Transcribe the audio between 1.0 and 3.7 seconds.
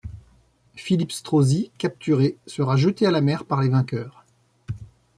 Strozzi, capturé, sera jeté à la mer par les